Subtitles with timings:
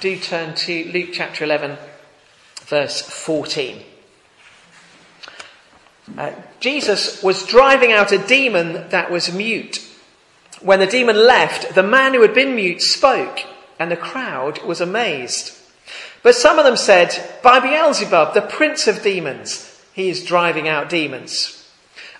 [0.00, 1.78] do turn to Luke chapter 11,
[2.66, 3.82] verse 14.
[6.16, 9.82] Uh, Jesus was driving out a demon that was mute.
[10.60, 13.40] When the demon left, the man who had been mute spoke,
[13.78, 15.56] and the crowd was amazed.
[16.22, 20.90] But some of them said, By Beelzebub, the prince of demons, he is driving out
[20.90, 21.68] demons.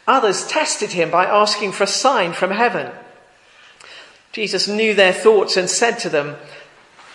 [0.07, 2.93] Others tested him by asking for a sign from heaven.
[4.33, 6.37] Jesus knew their thoughts and said to them,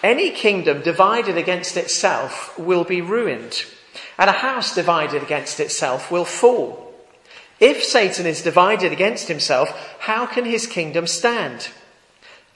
[0.04, 3.65] Any kingdom divided against itself will be ruined
[4.18, 6.93] and a house divided against itself will fall.
[7.60, 9.69] If Satan is divided against himself,
[10.00, 11.69] how can his kingdom stand?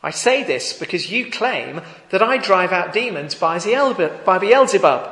[0.01, 5.11] I say this because you claim that I drive out demons by Beelzebub.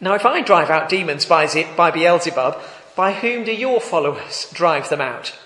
[0.00, 1.46] Now, if I drive out demons by
[1.90, 2.62] Beelzebub,
[2.96, 5.36] by whom do your followers drive them out?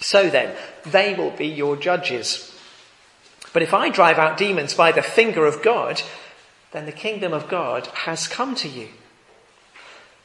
[0.00, 2.55] So then, they will be your judges.
[3.52, 6.02] But if I drive out demons by the finger of God,
[6.72, 8.88] then the kingdom of God has come to you.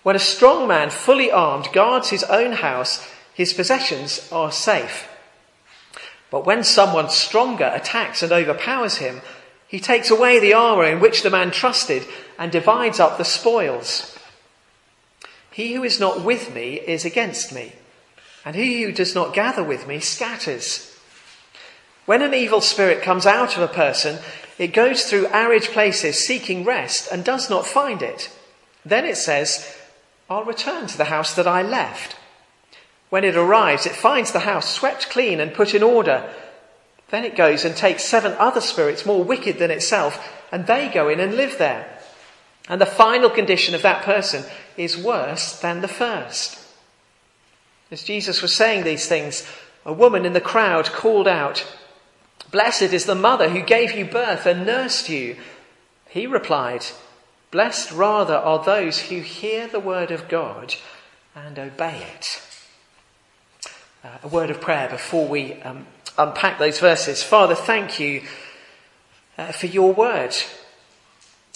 [0.04, 5.08] When a strong man, fully armed, guards his own house, his possessions are safe.
[6.30, 9.22] But when someone stronger attacks and overpowers him,
[9.68, 12.06] he takes away the armour in which the man trusted
[12.38, 14.18] and divides up the spoils.
[15.52, 17.74] He who is not with me is against me,
[18.44, 20.91] and he who does not gather with me scatters.
[22.06, 24.20] When an evil spirit comes out of a person,
[24.58, 28.30] it goes through arid places seeking rest and does not find it.
[28.86, 29.78] Then it says,
[30.30, 32.16] I'll return to the house that I left.
[33.10, 36.34] When it arrives, it finds the house swept clean and put in order.
[37.10, 41.10] Then it goes and takes seven other spirits more wicked than itself, and they go
[41.10, 42.00] in and live there.
[42.70, 44.46] And the final condition of that person
[44.78, 46.58] is worse than the first.
[47.92, 49.46] As Jesus was saying these things,
[49.86, 51.66] a woman in the crowd called out,
[52.52, 55.38] Blessed is the mother who gave you birth and nursed you.
[56.10, 56.86] He replied,
[57.50, 60.76] Blessed rather are those who hear the word of God
[61.36, 62.42] and obey it.
[64.04, 65.86] Uh, a word of prayer before we um,
[66.18, 67.24] unpack those verses.
[67.24, 68.24] Father, thank you
[69.38, 70.36] uh, for your word.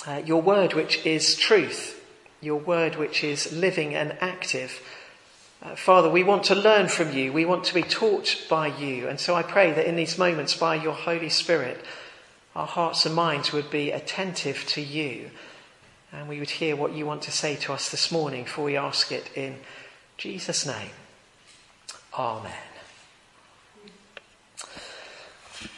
[0.08, 2.02] Uh, your word which is truth.
[2.42, 4.82] Your word which is living and active.
[5.66, 7.34] Uh, Father, we want to learn from you.
[7.34, 9.08] We want to be taught by you.
[9.08, 11.84] And so I pray that in these moments, by your Holy Spirit,
[12.56, 15.32] our hearts and minds would be attentive to you
[16.16, 18.78] and we would hear what you want to say to us this morning, for we
[18.78, 19.58] ask it in
[20.18, 20.92] Jesus' name.
[22.18, 22.54] Amen.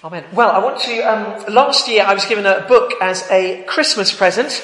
[0.03, 0.23] Amen.
[0.31, 0.99] Well, I want to.
[0.99, 4.63] Um, last year, I was given a book as a Christmas present.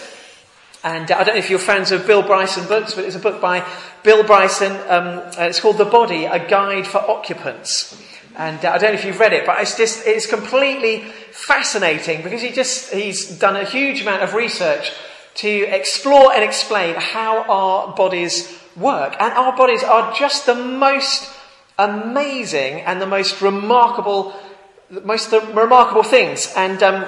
[0.84, 3.20] And uh, I don't know if you're fans of Bill Bryson books, but it's a
[3.20, 3.66] book by
[4.04, 4.74] Bill Bryson.
[4.90, 8.02] Um, it's called The Body, A Guide for Occupants.
[8.36, 11.02] And uh, I don't know if you've read it, but it's just, it's completely
[11.32, 14.92] fascinating because he just, he's done a huge amount of research
[15.36, 19.16] to explore and explain how our bodies work.
[19.20, 21.32] And our bodies are just the most
[21.80, 24.34] amazing and the most remarkable,
[24.90, 26.52] most the remarkable things.
[26.56, 27.06] And um,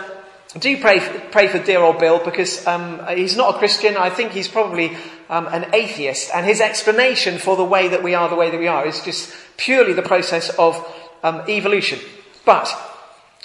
[0.60, 3.98] do pray for, pray for dear old Bill because um, he's not a Christian.
[3.98, 4.96] I think he's probably
[5.30, 6.32] um, an atheist.
[6.34, 9.02] And his explanation for the way that we are the way that we are is
[9.02, 10.76] just purely the process of
[11.24, 12.00] um, evolution.
[12.46, 12.74] But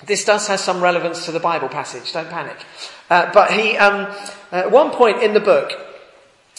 [0.07, 2.13] this does have some relevance to the Bible passage.
[2.13, 2.57] Don't panic.
[3.09, 4.15] Uh, but he, um,
[4.53, 5.73] at one point in the book,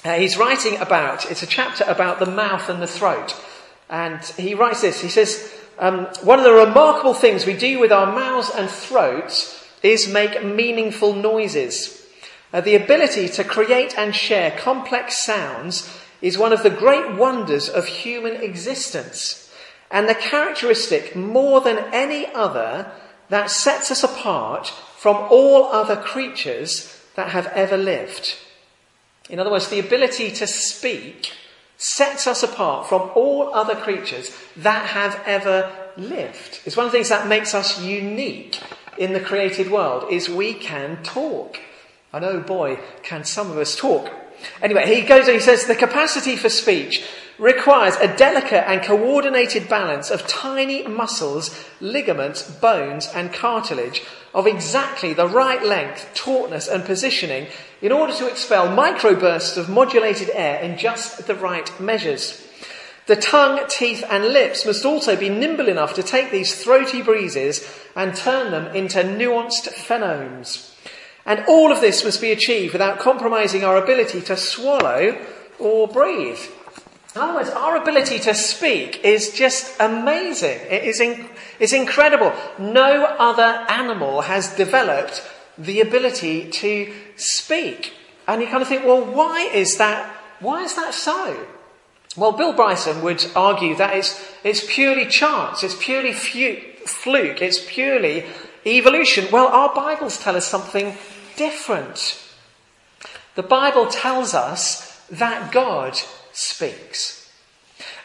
[0.04, 3.40] uh, he's writing about, it's a chapter about the mouth and the throat.
[3.90, 7.92] And he writes this, he says, um, one of the remarkable things we do with
[7.92, 12.06] our mouths and throats is make meaningful noises.
[12.54, 15.90] Uh, the ability to create and share complex sounds
[16.22, 19.52] is one of the great wonders of human existence.
[19.90, 22.92] And the characteristic more than any other
[23.30, 28.36] that sets us apart from all other creatures that have ever lived.
[29.30, 31.32] In other words, the ability to speak
[31.78, 36.60] sets us apart from all other creatures that have ever lived.
[36.66, 38.60] It's one of the things that makes us unique
[39.02, 41.60] in the created world is we can talk.
[42.14, 44.12] And oh boy, can some of us talk.
[44.62, 47.04] Anyway, he goes and he says the capacity for speech
[47.40, 54.04] requires a delicate and coordinated balance of tiny muscles, ligaments, bones, and cartilage
[54.36, 57.48] of exactly the right length, tautness, and positioning
[57.82, 62.48] in order to expel microbursts of modulated air in just the right measures.
[63.12, 67.70] The tongue, teeth, and lips must also be nimble enough to take these throaty breezes
[67.94, 70.74] and turn them into nuanced phonemes.
[71.26, 75.22] And all of this must be achieved without compromising our ability to swallow
[75.60, 76.40] or breathe.
[77.14, 80.62] In other words, our ability to speak is just amazing.
[80.70, 81.28] It is in,
[81.60, 82.32] it's incredible.
[82.58, 85.22] No other animal has developed
[85.58, 87.94] the ability to speak.
[88.26, 91.46] And you kind of think, well, why is that, why is that so?
[92.18, 97.64] Well, Bill Bryson would argue that it's, it's purely chance, it's purely fu- fluke, it's
[97.66, 98.26] purely
[98.66, 99.28] evolution.
[99.32, 100.98] Well, our Bibles tell us something
[101.38, 102.22] different.
[103.36, 105.98] The Bible tells us that God
[106.34, 107.32] speaks.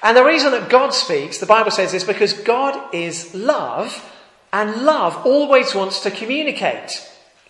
[0.02, 4.12] And the reason that God speaks, the Bible says, is because God is love,
[4.52, 7.04] and love always wants to communicate.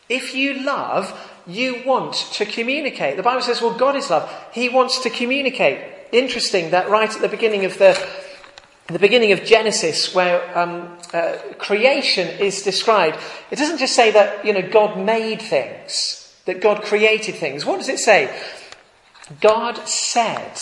[0.09, 3.17] If you love, you want to communicate.
[3.17, 4.33] The Bible says, well, God is love.
[4.53, 5.96] He wants to communicate.
[6.17, 7.93] Interesting that right at the beginning of the,
[8.87, 13.19] the beginning of Genesis, where um, uh, creation is described,
[13.51, 17.67] it doesn't just say that, you know, God made things, that God created things.
[17.67, 18.35] What does it say?
[19.43, 20.59] God said,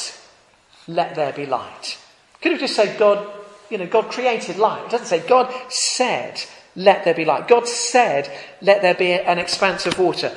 [0.89, 1.99] let there be light.
[2.43, 3.25] Could have just said God,
[3.71, 4.87] you know, God created light.
[4.87, 6.43] It doesn't say God said,
[6.75, 7.47] let there be light.
[7.47, 8.29] God said,
[8.61, 10.35] let there be an expanse of water.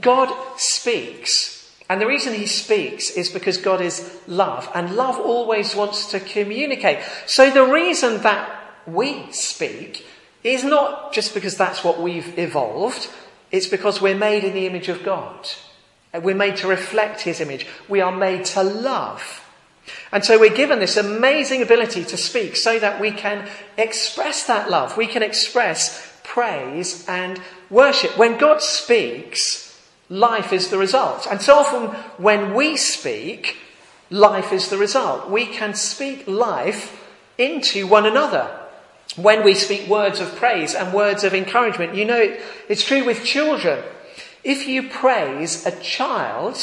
[0.00, 1.57] God speaks.
[1.88, 4.70] And the reason he speaks is because God is love.
[4.74, 6.98] And love always wants to communicate.
[7.26, 10.06] So the reason that we speak
[10.44, 13.08] is not just because that's what we've evolved.
[13.50, 15.48] It's because we're made in the image of God.
[16.12, 17.66] We're made to reflect his image.
[17.88, 19.44] We are made to love.
[20.12, 23.48] And so we're given this amazing ability to speak so that we can
[23.78, 24.96] express that love.
[24.96, 27.40] We can express praise and
[27.70, 28.18] worship.
[28.18, 29.67] When God speaks,
[30.08, 31.26] life is the result.
[31.30, 33.56] And so often when we speak,
[34.10, 35.30] life is the result.
[35.30, 37.06] We can speak life
[37.36, 38.54] into one another.
[39.16, 42.36] When we speak words of praise and words of encouragement, you know,
[42.68, 43.82] it's true with children.
[44.44, 46.58] If you praise a child,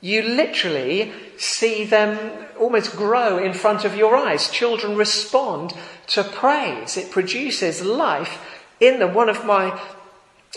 [0.00, 2.18] you literally see them
[2.58, 4.50] almost grow in front of your eyes.
[4.50, 5.74] Children respond
[6.08, 6.96] to praise.
[6.96, 9.14] It produces life in them.
[9.14, 9.78] One of my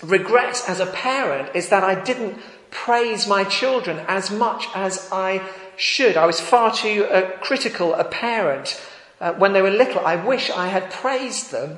[0.03, 2.37] regrets as a parent is that I didn't
[2.69, 5.41] praise my children as much as I
[5.77, 6.17] should.
[6.17, 8.81] I was far too uh, critical a parent
[9.21, 10.05] uh, when they were little.
[10.05, 11.77] I wish I had praised them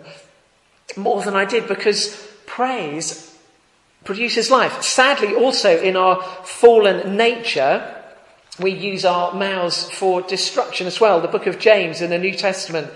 [0.96, 3.38] more than I did because praise
[4.04, 4.82] produces life.
[4.82, 7.94] Sadly, also in our fallen nature,
[8.60, 11.22] we use our mouths for destruction as well.
[11.22, 12.90] The book of James in the New Testament,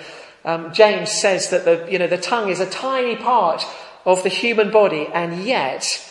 [0.45, 3.63] um, James says that the, you know, the tongue is a tiny part
[4.05, 6.07] of the human body and yet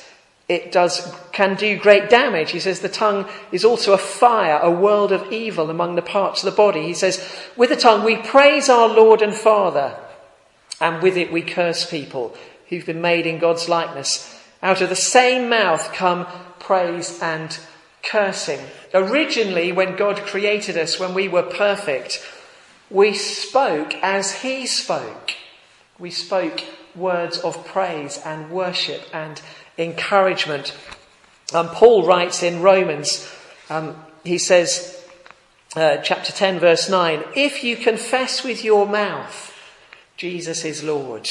[0.49, 2.51] it does, can do great damage.
[2.51, 6.43] He says the tongue is also a fire, a world of evil among the parts
[6.43, 6.83] of the body.
[6.83, 7.25] He says,
[7.57, 9.97] with the tongue we praise our Lord and Father
[10.81, 12.37] and with it we curse people
[12.69, 14.41] who've been made in God's likeness.
[14.63, 16.27] Out of the same mouth come
[16.59, 17.59] praise and
[18.03, 18.61] cursing.
[18.95, 22.25] Originally, when God created us, when we were perfect,
[22.91, 25.33] we spoke as He spoke.
[25.99, 26.63] We spoke
[26.95, 29.41] words of praise and worship and
[29.79, 30.77] encouragement.
[31.53, 33.29] Um, Paul writes in Romans,
[33.69, 35.05] um, he says,
[35.77, 39.51] uh, chapter 10, verse 9, if you confess with your mouth
[40.21, 41.31] Jesus is Lord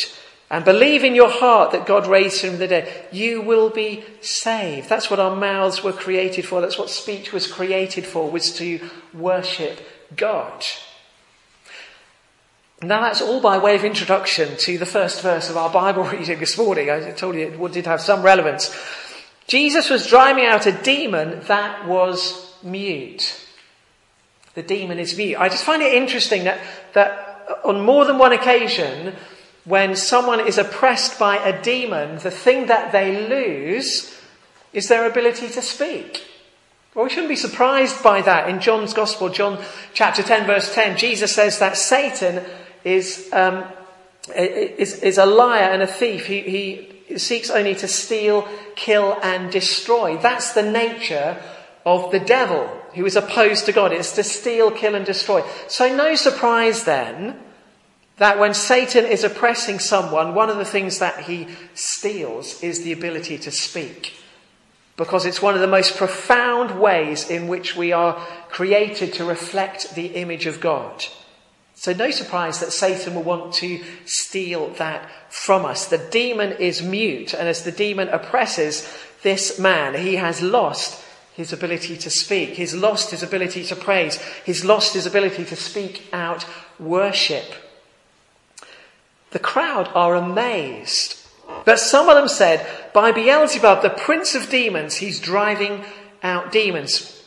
[0.49, 4.03] and believe in your heart that God raised him from the dead, you will be
[4.19, 4.89] saved.
[4.89, 6.59] That's what our mouths were created for.
[6.59, 8.79] That's what speech was created for, was to
[9.13, 9.79] worship
[10.15, 10.65] God.
[12.81, 16.39] Now that's all by way of introduction to the first verse of our Bible reading
[16.39, 16.89] this morning.
[16.89, 18.73] I told you it did have some relevance.
[19.47, 23.45] Jesus was driving out a demon that was mute.
[24.53, 25.37] The demon is mute.
[25.37, 26.61] I just find it interesting that,
[26.93, 29.15] that on more than one occasion,
[29.65, 34.17] when someone is oppressed by a demon, the thing that they lose
[34.71, 36.25] is their ability to speak.
[36.95, 38.47] Well, we shouldn't be surprised by that.
[38.47, 39.61] In John's Gospel, John
[39.93, 42.45] chapter 10, verse 10, Jesus says that Satan
[42.83, 43.65] is, um,
[44.35, 46.25] is, is a liar and a thief.
[46.25, 50.17] He, he seeks only to steal, kill, and destroy.
[50.17, 51.41] That's the nature
[51.85, 53.91] of the devil, who is opposed to God.
[53.91, 55.43] It's to steal, kill, and destroy.
[55.67, 57.39] So, no surprise then
[58.17, 62.91] that when Satan is oppressing someone, one of the things that he steals is the
[62.91, 64.13] ability to speak.
[64.97, 68.15] Because it's one of the most profound ways in which we are
[68.49, 71.05] created to reflect the image of God.
[71.79, 75.85] So no surprise that Satan will want to steal that from us.
[75.85, 78.93] The demon is mute, and as the demon oppresses
[79.23, 81.01] this man, he has lost
[81.35, 82.49] his ability to speak.
[82.49, 84.21] He's lost his ability to praise.
[84.45, 86.45] He's lost his ability to speak out
[86.79, 87.45] worship.
[89.31, 91.15] The crowd are amazed.
[91.63, 95.85] But some of them said, by Beelzebub, the prince of demons, he's driving
[96.23, 97.23] out demons.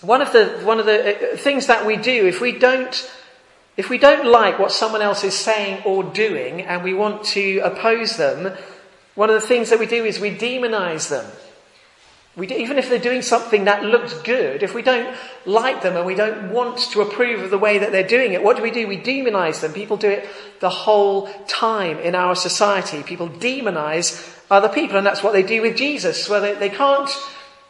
[0.00, 3.08] One of the, one of the uh, things that we do, if we don't,
[3.76, 7.58] if we don't like what someone else is saying or doing and we want to
[7.60, 8.56] oppose them,
[9.14, 11.30] One of the things that we do is we demonize them.
[12.34, 15.14] We do, even if they're doing something that looks good, if we don't
[15.44, 18.42] like them and we don't want to approve of the way that they're doing it,
[18.42, 18.88] what do we do?
[18.88, 19.74] We demonize them.
[19.74, 20.26] People do it
[20.60, 23.02] the whole time in our society.
[23.02, 27.10] People demonize other people, and that's what they do with Jesus, where they, they can't,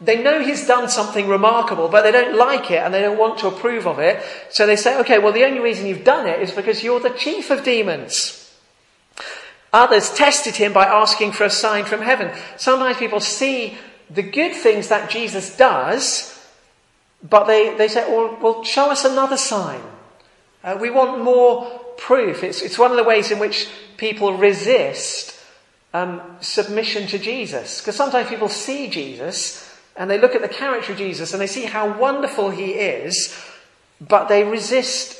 [0.01, 3.39] they know he's done something remarkable, but they don't like it and they don't want
[3.39, 4.23] to approve of it.
[4.49, 7.09] So they say, okay, well, the only reason you've done it is because you're the
[7.11, 8.51] chief of demons.
[9.71, 12.31] Others tested him by asking for a sign from heaven.
[12.57, 13.77] Sometimes people see
[14.09, 16.29] the good things that Jesus does,
[17.27, 19.81] but they, they say, well, well show us another sign.
[20.63, 21.65] Uh, we want more
[21.97, 22.43] proof.
[22.43, 25.39] It's, it's one of the ways in which people resist
[25.93, 27.81] um, submission to Jesus.
[27.81, 31.47] Because sometimes people see Jesus and they look at the character of Jesus and they
[31.47, 33.37] see how wonderful he is,
[34.01, 35.19] but they resist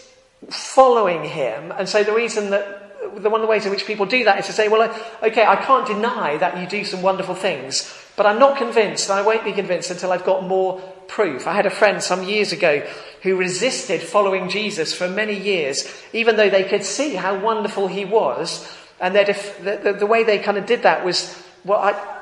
[0.49, 1.71] following him.
[1.71, 2.83] And so the reason that
[3.15, 5.27] the one of the ways in which people do that is to say, well, uh,
[5.27, 9.19] okay, I can't deny that you do some wonderful things, but I'm not convinced, and
[9.19, 11.47] I won't be convinced until I've got more proof.
[11.47, 12.87] I had a friend some years ago
[13.21, 18.05] who resisted following Jesus for many years, even though they could see how wonderful he
[18.05, 18.69] was.
[18.99, 22.12] And if, the, the, the, way they kind of did that was, well, I,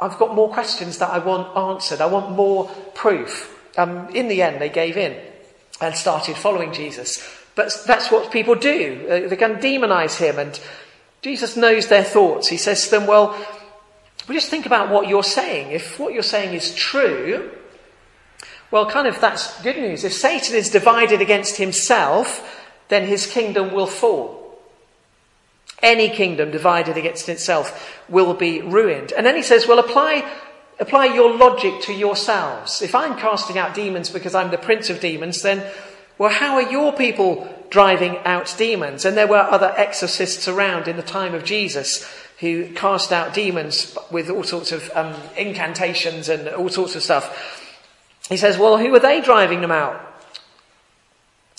[0.00, 2.00] I've got more questions that I want answered.
[2.00, 3.56] I want more proof.
[3.76, 5.20] Um, in the end, they gave in
[5.80, 7.22] and started following Jesus.
[7.54, 9.06] But that's what people do.
[9.08, 10.58] Uh, they can demonize him, and
[11.22, 12.48] Jesus knows their thoughts.
[12.48, 13.36] He says to them, Well,
[14.28, 15.72] we just think about what you're saying.
[15.72, 17.50] If what you're saying is true,
[18.70, 20.04] well, kind of that's good news.
[20.04, 24.39] If Satan is divided against himself, then his kingdom will fall.
[25.82, 29.12] Any kingdom divided against itself will be ruined.
[29.12, 30.30] And then he says, well, apply,
[30.78, 32.82] apply your logic to yourselves.
[32.82, 35.64] If I'm casting out demons because I'm the prince of demons, then
[36.20, 39.06] well, how are your people driving out demons?
[39.06, 42.06] And there were other exorcists around in the time of Jesus
[42.40, 47.80] who cast out demons with all sorts of um, incantations and all sorts of stuff.
[48.28, 49.98] He says, well, who are they driving them out?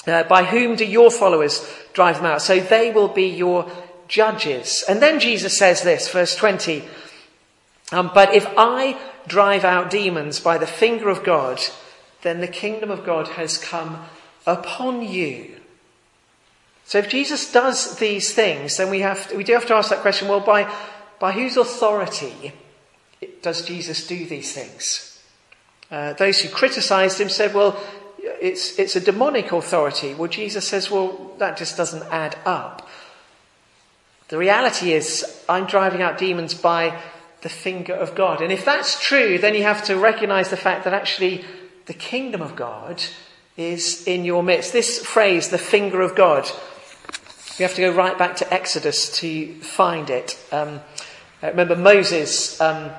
[0.06, 2.44] Uh, by whom do your followers drive them out?
[2.44, 3.68] So they will be your
[4.12, 4.84] judges.
[4.88, 6.84] And then Jesus says this, verse 20.
[7.91, 11.60] Um, but if I drive out demons by the finger of God,
[12.22, 14.06] then the kingdom of God has come
[14.46, 15.56] upon you.
[16.86, 19.89] So if Jesus does these things, then we have to, we do have to ask
[19.89, 20.72] that question, well, by,
[21.20, 22.53] by whose authority
[23.41, 25.24] does Jesus do these things?
[25.89, 27.82] Uh, those who criticized him said, well,
[28.20, 30.13] it's, it's a demonic authority.
[30.13, 32.88] Well, Jesus says, well, that just doesn't add up.
[34.31, 36.97] The reality is, I'm driving out demons by
[37.41, 38.39] the finger of God.
[38.41, 41.43] And if that's true, then you have to recognize the fact that actually
[41.85, 43.03] the kingdom of God
[43.57, 44.71] is in your midst.
[44.71, 46.50] This phrase, the finger of God,
[47.57, 50.39] you have to go right back to Exodus to find it.
[50.50, 50.79] Um,
[51.43, 52.89] remember Moses um,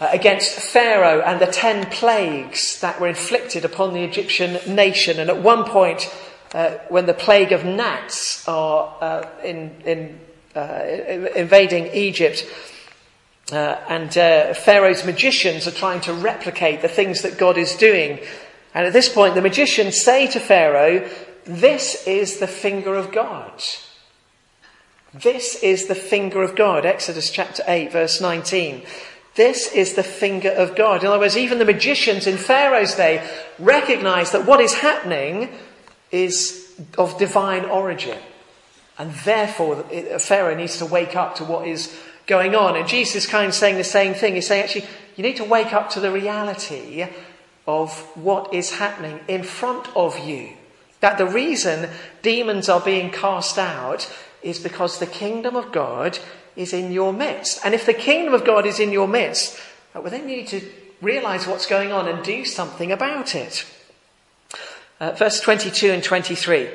[0.00, 5.20] uh, against Pharaoh and the ten plagues that were inflicted upon the Egyptian nation.
[5.20, 6.12] And at one point,
[6.54, 12.46] uh, when the plague of gnats are uh, in, in, uh, invading Egypt,
[13.52, 18.20] uh, and uh, Pharaoh's magicians are trying to replicate the things that God is doing.
[18.74, 21.08] And at this point, the magicians say to Pharaoh,
[21.44, 23.62] This is the finger of God.
[25.12, 26.86] This is the finger of God.
[26.86, 28.82] Exodus chapter 8, verse 19.
[29.34, 31.02] This is the finger of God.
[31.02, 33.28] In other words, even the magicians in Pharaoh's day
[33.58, 35.50] recognize that what is happening
[36.12, 38.18] is of divine origin.
[39.00, 39.76] And therefore,
[40.18, 42.76] Pharaoh needs to wake up to what is going on.
[42.76, 44.34] And Jesus is kind of saying the same thing.
[44.34, 44.84] He's saying, actually,
[45.16, 47.06] you need to wake up to the reality
[47.66, 50.50] of what is happening in front of you.
[51.00, 51.88] That the reason
[52.20, 56.18] demons are being cast out is because the kingdom of God
[56.54, 57.58] is in your midst.
[57.64, 59.58] And if the kingdom of God is in your midst,
[59.94, 60.60] well, then you need to
[61.00, 63.64] realize what's going on and do something about it.
[65.00, 66.68] Uh, verse 22 and 23.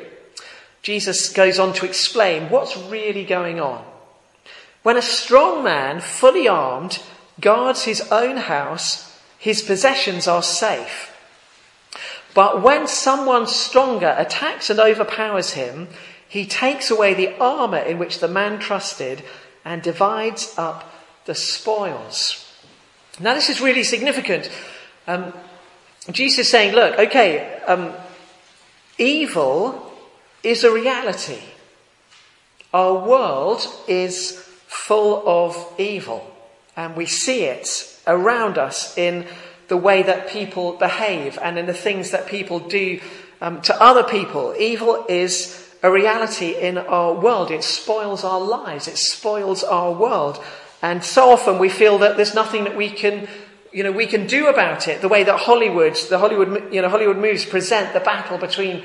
[0.85, 3.83] Jesus goes on to explain what's really going on.
[4.83, 7.01] When a strong man, fully armed,
[7.41, 11.11] guards his own house, his possessions are safe.
[12.35, 15.87] But when someone stronger attacks and overpowers him,
[16.29, 19.23] he takes away the armour in which the man trusted
[19.65, 20.93] and divides up
[21.25, 22.47] the spoils.
[23.19, 24.51] Now, this is really significant.
[25.07, 25.33] Um,
[26.11, 27.91] Jesus is saying, look, okay, um,
[28.99, 29.84] evil
[30.45, 31.41] is a reality.
[32.73, 34.31] Our world is
[34.67, 36.29] full of evil,
[36.75, 39.25] and we see it around us in
[39.67, 42.99] the way that people behave and in the things that people do
[43.41, 44.53] um, to other people.
[44.59, 47.51] Evil is a reality in our world.
[47.51, 48.87] It spoils our lives.
[48.87, 50.43] It spoils our world.
[50.81, 53.27] And so often we feel that there's nothing that we can,
[53.71, 55.01] you know, we can do about it.
[55.01, 58.83] The way that Hollywood, the Hollywood, you know, Hollywood movies present the battle between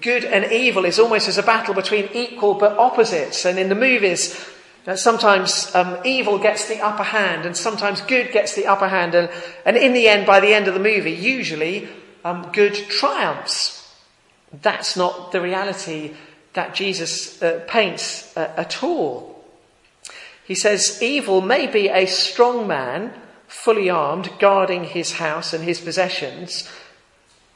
[0.00, 3.44] good and evil is almost as a battle between equal but opposites.
[3.44, 4.48] And in the movies,
[4.86, 9.14] uh, sometimes um, evil gets the upper hand and sometimes good gets the upper hand.
[9.14, 9.30] And,
[9.64, 11.88] and in the end, by the end of the movie, usually
[12.24, 13.94] um, good triumphs.
[14.62, 16.14] That's not the reality
[16.54, 19.44] that Jesus uh, paints uh, at all.
[20.44, 23.12] He says, Evil may be a strong man,
[23.48, 26.68] fully armed, guarding his house and his possessions,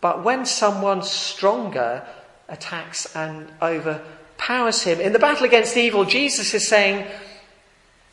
[0.01, 2.07] but when someone stronger
[2.49, 7.07] attacks and overpowers him, in the battle against evil, Jesus is saying,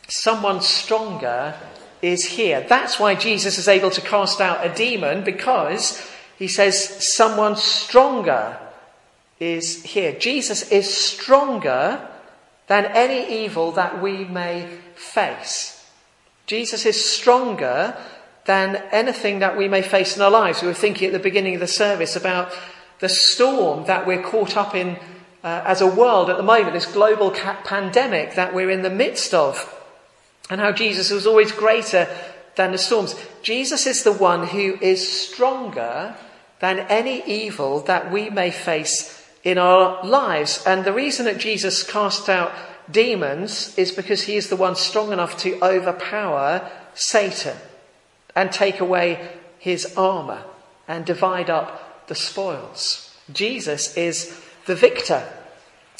[0.08, 1.56] Someone stronger
[2.02, 2.64] is here.
[2.68, 8.60] That's why Jesus is able to cast out a demon because he says, Someone stronger
[9.40, 10.14] is here.
[10.14, 12.08] Jesus is stronger
[12.68, 15.72] than any evil that we may face.
[16.46, 17.98] Jesus is stronger
[18.46, 20.62] than anything that we may face in our lives.
[20.62, 22.52] We were thinking at the beginning of the service about
[23.00, 24.98] the storm that we're caught up in
[25.44, 28.90] uh, as a world at the moment, this global ca- pandemic that we're in the
[28.90, 29.72] midst of,
[30.50, 32.08] and how Jesus was always greater
[32.56, 33.16] than the storms.
[33.44, 36.16] Jesus is the one who is stronger
[36.60, 40.64] than any evil that we may face in our lives.
[40.66, 42.52] And the reason that Jesus cast out
[42.90, 47.58] demons is because he is the one strong enough to overpower Satan
[48.36, 50.44] and take away his armour
[50.88, 53.16] and divide up the spoils.
[53.32, 55.28] Jesus is the victor.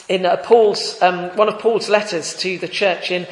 [0.08, 3.28] In uh, Paul's, um, one of Paul's letters to the church in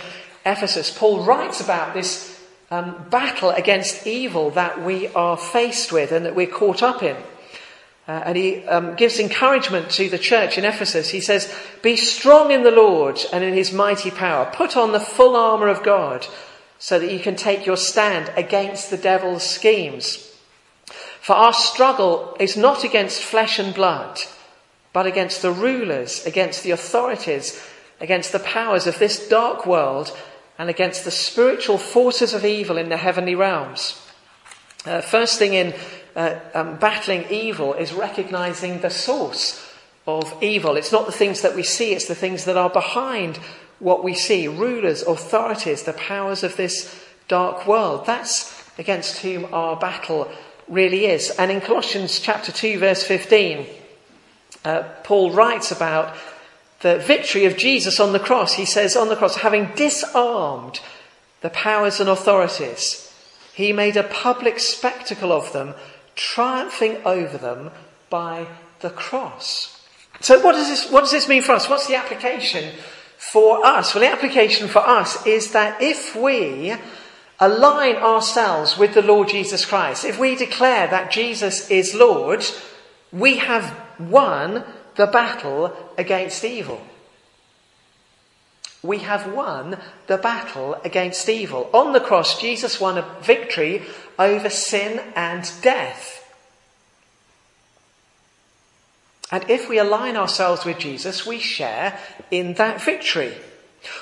[0.45, 6.25] Ephesus, Paul writes about this um, battle against evil that we are faced with and
[6.25, 7.15] that we're caught up in.
[8.07, 11.09] Uh, and he um, gives encouragement to the church in Ephesus.
[11.09, 14.51] He says, Be strong in the Lord and in his mighty power.
[14.53, 16.27] Put on the full armour of God
[16.79, 20.32] so that you can take your stand against the devil's schemes.
[21.23, 24.19] For our struggle is not against flesh and blood,
[24.91, 27.65] but against the rulers, against the authorities,
[28.01, 30.13] against the powers of this dark world,
[30.59, 34.05] and against the spiritual forces of evil in the heavenly realms.
[34.85, 35.73] Uh, first thing in
[36.17, 39.65] uh, um, battling evil is recognizing the source
[40.05, 40.75] of evil.
[40.75, 43.37] It's not the things that we see, it's the things that are behind
[43.79, 48.05] what we see rulers, authorities, the powers of this dark world.
[48.05, 50.29] That's against whom our battle
[50.73, 51.29] really is.
[51.31, 53.65] And in Colossians chapter 2, verse 15,
[54.65, 56.15] uh, Paul writes about
[56.81, 58.53] the victory of Jesus on the cross.
[58.53, 60.81] He says, on the cross, having disarmed
[61.41, 63.13] the powers and authorities,
[63.53, 65.75] he made a public spectacle of them
[66.15, 67.71] triumphing over them
[68.09, 68.47] by
[68.81, 69.81] the cross.
[70.19, 71.69] So what does this, what does this mean for us?
[71.69, 72.75] What's the application
[73.17, 73.93] for us?
[73.93, 76.73] Well, the application for us is that if we
[77.39, 82.45] align ourselves with the Lord Jesus Christ, if we declare that Jesus is Lord,
[83.11, 84.63] we have won
[84.95, 86.81] the battle against evil.
[88.81, 91.69] We have won the battle against evil.
[91.73, 93.83] On the cross, Jesus won a victory
[94.19, 96.19] over sin and death.
[99.31, 101.97] And if we align ourselves with Jesus, we share
[102.29, 103.33] in that victory.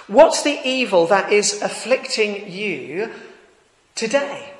[0.07, 3.11] What's the evil that is afflicting you
[3.95, 4.53] today?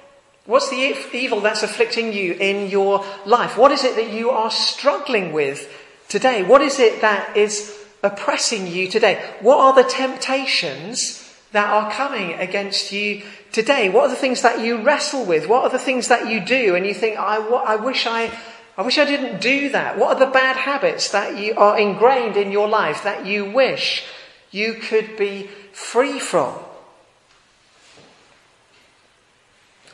[0.46, 3.58] What's the evil that's afflicting you in your life?
[3.58, 5.72] What is it that you are struggling with
[6.10, 6.44] today?
[6.44, 9.24] What is it that is oppressing you today?
[9.42, 13.90] What are the temptations that are coming against you today?
[13.90, 15.48] What are the things that you wrestle with?
[15.48, 18.32] What are the things that you do and you think, I, I wish I,
[18.78, 20.00] I wish I didn't do that.
[20.00, 24.06] What are the bad habits that you are ingrained in your life that you wish
[24.52, 26.54] you could be free from?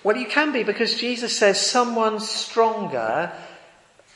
[0.04, 3.32] Well, you can be because Jesus says someone stronger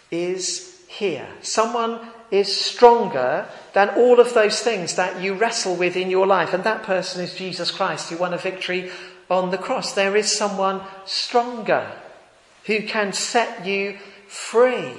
[0.09, 1.27] is here.
[1.41, 1.99] Someone
[2.31, 6.53] is stronger than all of those things that you wrestle with in your life.
[6.53, 8.89] And that person is Jesus Christ who won a victory
[9.29, 9.93] on the cross.
[9.93, 11.91] There is someone stronger
[12.65, 14.93] who can set you free.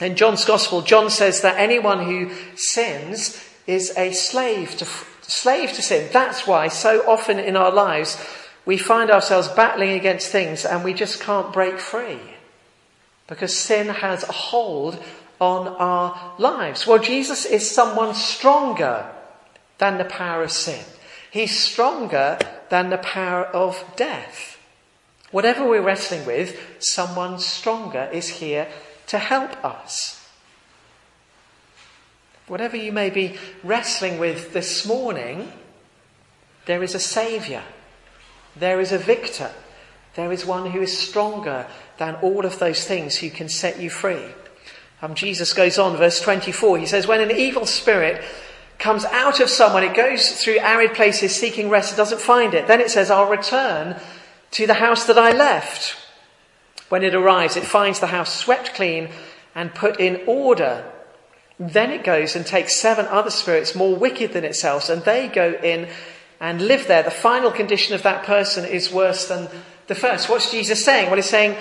[0.00, 4.84] In John's Gospel, John says that anyone who sins is a slave to,
[5.22, 6.10] slave to sin.
[6.12, 8.22] That's why so often in our lives
[8.66, 12.18] we find ourselves battling against things and we just can't break free.
[13.28, 15.02] Because sin has a hold
[15.40, 16.86] on our lives.
[16.86, 19.06] Well, Jesus is someone stronger
[19.78, 20.84] than the power of sin.
[21.30, 24.58] He's stronger than the power of death.
[25.30, 28.68] Whatever we're wrestling with, someone stronger is here
[29.06, 30.19] to help us.
[32.50, 35.52] Whatever you may be wrestling with this morning,
[36.66, 37.62] There is a Saviour.
[38.56, 39.52] There is a victor.
[40.16, 43.88] There is one who is stronger than all of those things who can set you
[43.88, 44.24] free.
[45.00, 46.78] Um, Jesus goes on, verse 24.
[46.78, 48.20] He says, When an evil spirit
[48.80, 52.66] comes out of someone, it goes through arid places seeking rest, it doesn't find it.
[52.66, 53.94] Then it says, I'll return
[54.50, 55.96] to the house that I left.
[56.88, 59.10] When it arrives, it finds the house swept clean
[59.54, 60.84] and put in order.
[61.60, 65.52] Then it goes and takes seven other spirits more wicked than itself, and they go
[65.62, 65.88] in
[66.40, 67.02] and live there.
[67.02, 69.48] The final condition of that person is worse than
[69.86, 70.30] the first.
[70.30, 71.08] What's Jesus saying?
[71.08, 71.56] Well, he's saying,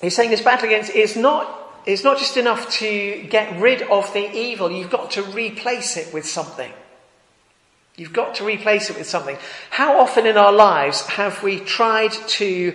[0.00, 4.12] he's saying this battle against is not it's not just enough to get rid of
[4.12, 6.72] the evil, you've got to replace it with something.
[7.96, 9.36] You've got to replace it with something.
[9.70, 12.74] How often in our lives have we tried to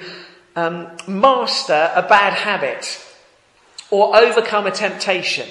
[0.56, 3.02] um, master a bad habit
[3.90, 5.48] or overcome a temptation?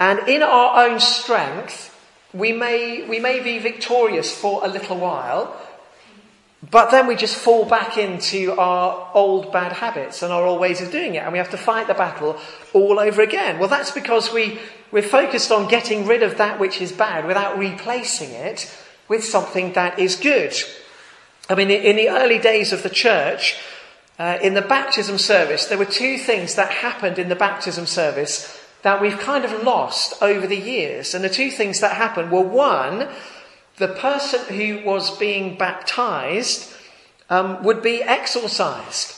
[0.00, 1.94] And in our own strength,
[2.32, 5.54] we may, we may be victorious for a little while,
[6.70, 10.80] but then we just fall back into our old bad habits and our old ways
[10.80, 12.38] of doing it, and we have to fight the battle
[12.72, 13.58] all over again.
[13.58, 14.58] Well, that's because we,
[14.90, 18.74] we're focused on getting rid of that which is bad without replacing it
[19.06, 20.54] with something that is good.
[21.50, 23.58] I mean, in the early days of the church,
[24.18, 28.59] uh, in the baptism service, there were two things that happened in the baptism service
[28.82, 31.14] that we've kind of lost over the years.
[31.14, 33.08] And the two things that happened were one,
[33.76, 36.72] the person who was being baptized
[37.28, 39.16] um, would be exorcised.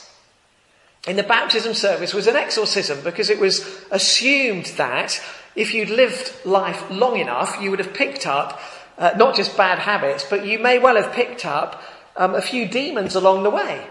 [1.07, 5.21] In the baptism service was an exorcism because it was assumed that
[5.55, 8.59] if you'd lived life long enough, you would have picked up
[8.97, 11.81] uh, not just bad habits, but you may well have picked up
[12.15, 13.85] um, a few demons along the way.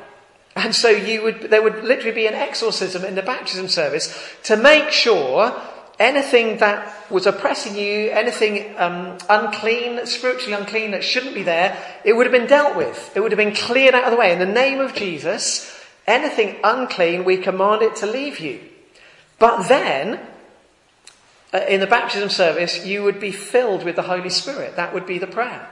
[0.54, 4.56] And so you would, there would literally be an exorcism in the baptism service to
[4.56, 5.60] make sure
[5.98, 12.14] anything that was oppressing you, anything um, unclean, spiritually unclean that shouldn't be there, it
[12.14, 13.12] would have been dealt with.
[13.14, 14.32] It would have been cleared out of the way.
[14.32, 18.60] In the name of Jesus, anything unclean, we command it to leave you.
[19.38, 20.20] But then,
[21.52, 24.76] uh, in the baptism service, you would be filled with the Holy Spirit.
[24.76, 25.68] That would be the prayer.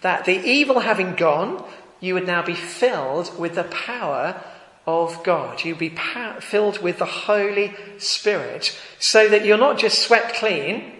[0.00, 1.64] That the evil having gone,
[2.06, 4.42] you would now be filled with the power
[4.86, 5.64] of God.
[5.64, 5.94] You'd be
[6.40, 10.92] filled with the Holy Spirit so that you're not just swept clean,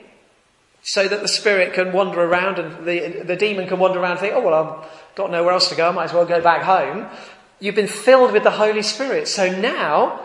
[0.83, 4.21] so that the Spirit can wander around and the, the demon can wander around and
[4.21, 5.89] think, oh, well, I've got nowhere else to go.
[5.89, 7.09] I might as well go back home.
[7.61, 9.29] You've been filled with the Holy Spirit.
[9.29, 10.21] So now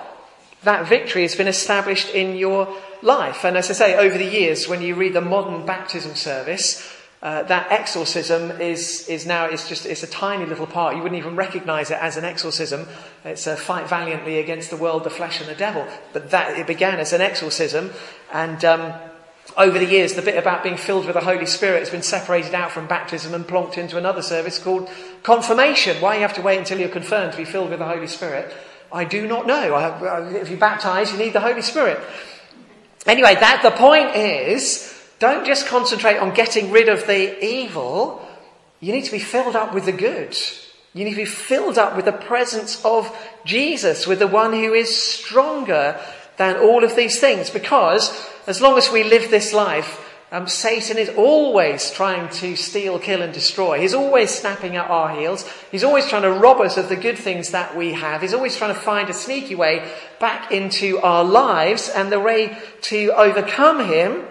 [0.64, 3.46] that victory has been established in your life.
[3.46, 7.44] And as I say, over the years, when you read the modern baptism service, uh,
[7.44, 10.96] that exorcism is, is now it's just it's a tiny little part.
[10.96, 12.88] You wouldn't even recognize it as an exorcism.
[13.24, 15.86] It's a fight valiantly against the world, the flesh, and the devil.
[16.14, 17.92] But that it began as an exorcism,
[18.34, 18.94] and um,
[19.56, 22.56] over the years, the bit about being filled with the Holy Spirit has been separated
[22.56, 24.90] out from baptism and plonked into another service called
[25.22, 26.02] confirmation.
[26.02, 28.52] Why you have to wait until you're confirmed to be filled with the Holy Spirit,
[28.92, 29.78] I do not know.
[29.78, 32.00] Have, if you baptize, you need the Holy Spirit.
[33.06, 34.91] Anyway, that the point is
[35.22, 38.28] don't just concentrate on getting rid of the evil.
[38.80, 40.36] You need to be filled up with the good.
[40.96, 44.74] You need to be filled up with the presence of Jesus, with the one who
[44.74, 46.02] is stronger
[46.38, 47.52] than all of these things.
[47.52, 48.12] Because
[48.48, 50.00] as long as we live this life,
[50.32, 53.80] um, Satan is always trying to steal, kill, and destroy.
[53.80, 55.48] He's always snapping at our heels.
[55.70, 58.22] He's always trying to rob us of the good things that we have.
[58.22, 59.88] He's always trying to find a sneaky way
[60.20, 61.90] back into our lives.
[61.90, 62.58] And the way
[62.90, 64.26] to overcome him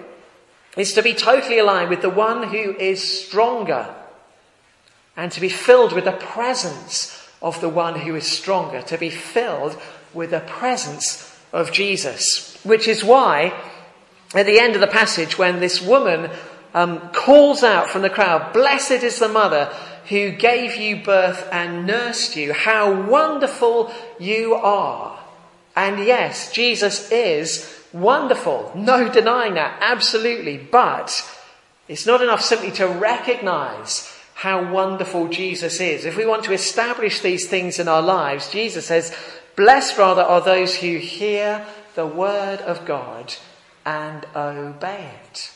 [0.76, 3.94] is to be totally aligned with the one who is stronger
[5.16, 9.10] and to be filled with the presence of the one who is stronger, to be
[9.10, 9.80] filled
[10.14, 12.58] with the presence of Jesus.
[12.64, 13.52] Which is why,
[14.34, 16.30] at the end of the passage, when this woman
[16.74, 19.66] um, calls out from the crowd, Blessed is the mother
[20.08, 22.52] who gave you birth and nursed you.
[22.52, 25.18] How wonderful you are.
[25.76, 28.72] And yes, Jesus is Wonderful.
[28.74, 29.78] No denying that.
[29.80, 30.58] Absolutely.
[30.58, 31.28] But
[31.88, 36.04] it's not enough simply to recognize how wonderful Jesus is.
[36.04, 39.14] If we want to establish these things in our lives, Jesus says,
[39.56, 43.34] Blessed rather are those who hear the word of God
[43.84, 45.52] and obey it.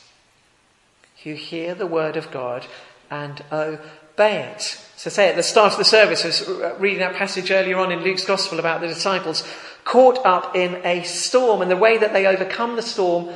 [1.23, 2.67] Who hear the word of God
[3.09, 4.84] and obey it.
[4.97, 7.91] So say at the start of the service, I was reading that passage earlier on
[7.91, 9.43] in Luke's Gospel about the disciples
[9.83, 13.29] caught up in a storm, and the way that they overcome the storm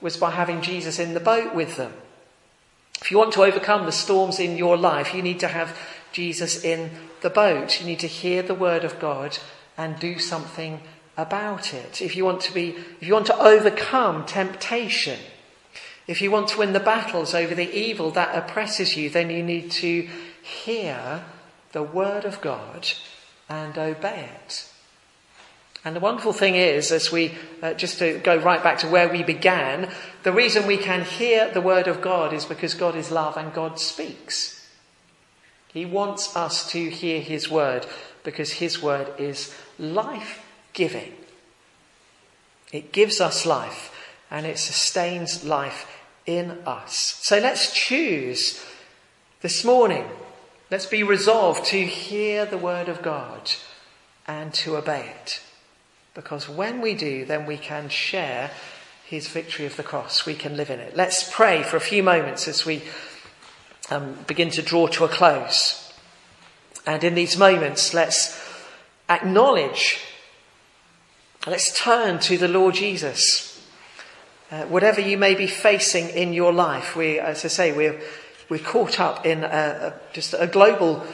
[0.00, 1.92] was by having Jesus in the boat with them.
[3.00, 5.78] If you want to overcome the storms in your life, you need to have
[6.12, 6.90] Jesus in
[7.22, 7.80] the boat.
[7.80, 9.38] You need to hear the word of God
[9.78, 10.80] and do something
[11.16, 12.02] about it.
[12.02, 15.18] If you want to be, if you want to overcome temptation,
[16.06, 19.42] If you want to win the battles over the evil that oppresses you, then you
[19.42, 20.08] need to
[20.44, 21.24] hear
[21.72, 22.88] the word of God
[23.48, 24.70] and obey it.
[25.84, 29.08] And the wonderful thing is, as we, uh, just to go right back to where
[29.08, 29.90] we began,
[30.22, 33.52] the reason we can hear the word of God is because God is love and
[33.52, 34.66] God speaks.
[35.72, 37.86] He wants us to hear his word
[38.22, 41.12] because his word is life giving.
[42.72, 43.92] It gives us life
[44.30, 45.86] and it sustains life
[46.26, 47.20] in us.
[47.22, 48.64] So let's choose
[49.42, 50.06] this morning.
[50.74, 53.48] Let's be resolved to hear the word of God
[54.26, 55.40] and to obey it.
[56.14, 58.50] Because when we do, then we can share
[59.06, 60.26] his victory of the cross.
[60.26, 60.96] We can live in it.
[60.96, 62.82] Let's pray for a few moments as we
[63.88, 65.92] um, begin to draw to a close.
[66.84, 68.36] And in these moments, let's
[69.08, 70.00] acknowledge,
[71.46, 73.64] let's turn to the Lord Jesus.
[74.50, 78.00] Uh, whatever you may be facing in your life, we, as I say, we're,
[78.48, 81.04] we're caught up in a, a, just a global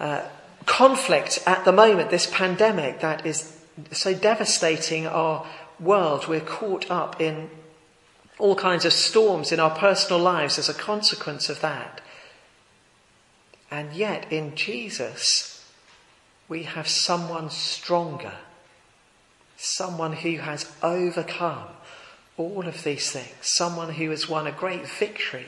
[0.00, 0.22] uh,
[0.66, 3.60] conflict at the moment, this pandemic that is
[3.92, 5.46] so devastating our
[5.80, 6.28] world.
[6.28, 7.50] We're caught up in
[8.38, 12.00] all kinds of storms in our personal lives as a consequence of that.
[13.70, 15.64] And yet, in Jesus,
[16.48, 18.34] we have someone stronger,
[19.56, 21.68] someone who has overcome
[22.36, 25.46] all of these things, someone who has won a great victory,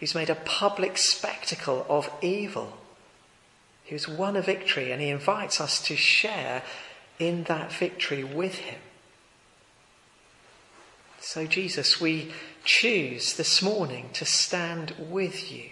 [0.00, 2.78] who's made a public spectacle of evil,
[3.86, 6.62] who's won a victory, and he invites us to share
[7.18, 8.78] in that victory with him.
[11.20, 12.32] So, Jesus, we
[12.64, 15.70] choose this morning to stand with you.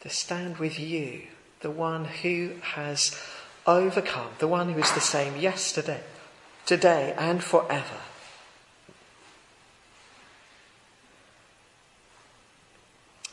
[0.00, 1.22] To stand with you,
[1.60, 3.16] the one who has
[3.66, 6.02] overcome, the one who is the same yesterday,
[6.66, 8.00] today, and forever.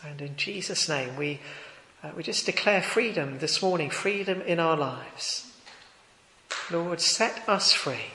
[0.09, 1.39] And in Jesus' name, we
[2.03, 5.51] uh, we just declare freedom this morning, freedom in our lives.
[6.69, 8.11] Lord, set us free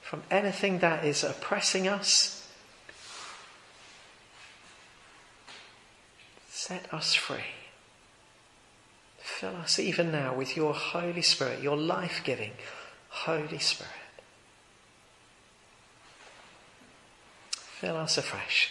[0.00, 2.48] from anything that is oppressing us.
[6.48, 7.54] Set us free.
[9.18, 12.52] Fill us even now with your Holy Spirit, your life giving
[13.08, 13.92] Holy Spirit.
[17.52, 18.70] Fill us afresh,